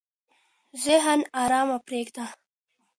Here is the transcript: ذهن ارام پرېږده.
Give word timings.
ذهن 0.83 1.19
ارام 1.43 1.69
پرېږده. 1.85 2.25